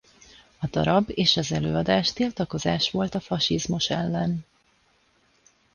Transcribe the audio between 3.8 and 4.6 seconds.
ellen.